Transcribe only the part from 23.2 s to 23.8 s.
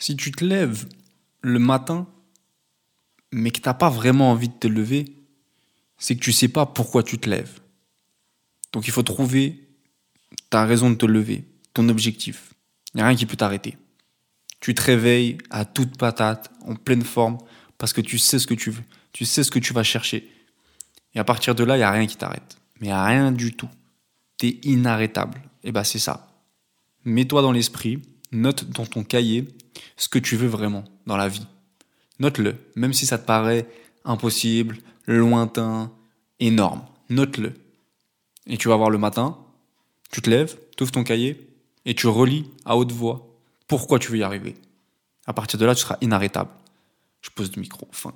du tout.